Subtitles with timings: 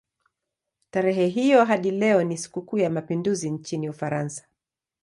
[0.91, 4.45] Tarehe hiyo hadi leo ni sikukuu ya mapinduzi nchini Ufaransa.